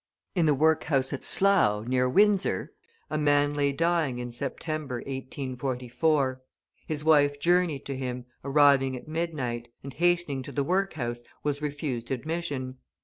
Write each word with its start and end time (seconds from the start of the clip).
In 0.33 0.47
the 0.47 0.55
workhouse 0.55 1.13
at 1.13 1.23
Slough, 1.23 1.85
near 1.87 2.09
Windsor, 2.09 2.73
a 3.11 3.19
man 3.19 3.53
lay 3.53 3.71
dying 3.71 4.17
in 4.17 4.31
September, 4.31 4.95
1844. 4.95 6.41
His 6.87 7.05
wife 7.05 7.39
journeyed 7.39 7.85
to 7.85 7.95
him, 7.95 8.25
arriving 8.43 8.95
at 8.97 9.07
midnight; 9.07 9.67
and 9.83 9.93
hastening 9.93 10.41
to 10.41 10.51
the 10.51 10.63
workhouse, 10.63 11.21
was 11.43 11.61
refused 11.61 12.09
admission. 12.09 12.79